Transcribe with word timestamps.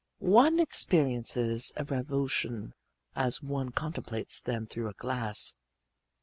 One 0.33 0.59
experiences 0.59 1.73
a 1.77 1.83
revulsion 1.83 2.73
as 3.15 3.43
one 3.43 3.69
contemplates 3.69 4.39
them 4.39 4.65
through 4.65 4.89
a 4.89 4.95
glass. 4.95 5.55